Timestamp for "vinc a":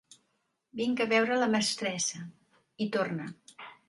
0.79-1.05